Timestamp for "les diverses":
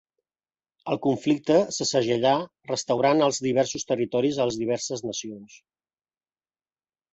4.51-5.07